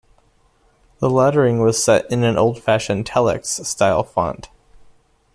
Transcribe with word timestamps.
The 0.97 1.11
lettering 1.11 1.59
was 1.61 1.83
set 1.83 2.11
in 2.11 2.23
an 2.23 2.35
old 2.35 2.59
fashioned 2.59 3.05
telex-style 3.05 4.01
font. 4.01 4.49